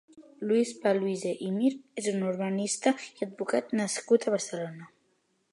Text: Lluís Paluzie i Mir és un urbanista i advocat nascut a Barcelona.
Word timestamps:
Lluís 0.51 0.71
Paluzie 0.85 1.33
i 1.49 1.51
Mir 1.59 1.69
és 2.03 2.09
un 2.13 2.25
urbanista 2.31 2.97
i 3.13 3.23
advocat 3.29 3.79
nascut 3.83 4.27
a 4.31 4.39
Barcelona. 4.39 4.93